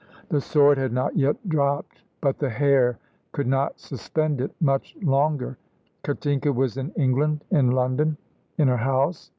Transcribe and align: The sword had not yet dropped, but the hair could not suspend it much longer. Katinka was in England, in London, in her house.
The 0.29 0.41
sword 0.41 0.79
had 0.79 0.91
not 0.91 1.15
yet 1.15 1.47
dropped, 1.47 2.01
but 2.21 2.39
the 2.39 2.49
hair 2.49 2.97
could 3.33 3.45
not 3.45 3.79
suspend 3.79 4.41
it 4.41 4.51
much 4.59 4.95
longer. 4.99 5.59
Katinka 6.01 6.51
was 6.51 6.75
in 6.75 6.89
England, 6.93 7.43
in 7.51 7.69
London, 7.69 8.17
in 8.57 8.67
her 8.67 8.77
house. 8.77 9.29